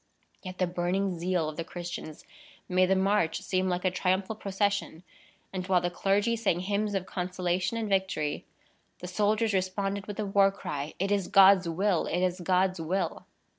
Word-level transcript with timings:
Yet 0.41 0.57
the 0.57 0.65
burning 0.65 1.19
zeal 1.19 1.47
of 1.47 1.57
the 1.57 1.63
Christians 1.63 2.25
made 2.67 2.87
the 2.87 2.95
march 2.95 3.39
seem 3.43 3.69
like 3.69 3.85
a 3.85 3.91
triumphal 3.91 4.35
procession; 4.35 5.03
and 5.53 5.67
while 5.67 5.79
the 5.79 5.91
clergy 5.91 6.35
sang 6.35 6.61
hymns 6.61 6.95
of 6.95 7.05
consolation 7.05 7.77
and 7.77 7.87
victory, 7.87 8.43
the 8.97 9.07
soldiers 9.07 9.53
responded 9.53 10.07
with 10.07 10.17
the 10.17 10.25
war 10.25 10.51
cry, 10.51 10.95
"It 10.97 11.11
is 11.11 11.27
God's 11.27 11.69
will! 11.69 12.07
It 12.07 12.23
is 12.23 12.39
God's 12.39 12.81
will!" 12.81 13.27